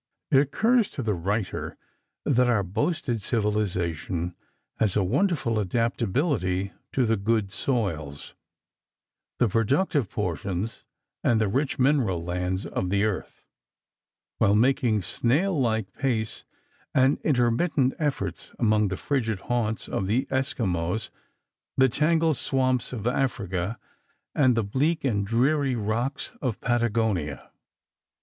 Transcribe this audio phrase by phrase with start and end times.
[0.31, 1.77] It occurs to the writer
[2.25, 4.33] that our boasted civilization
[4.79, 8.33] has a wonderful adaptability to the good soils,
[9.37, 10.83] the productive portions,
[11.23, 13.45] and the rich mineral lands of the earth,
[14.39, 16.45] while making snail like pace
[16.95, 21.11] and intermittent efforts among the frigid haunts of the Esquimaux,
[21.77, 23.77] the tangled swamps of Africa,
[24.33, 27.51] and the bleak and dreary rocks of Patagonia.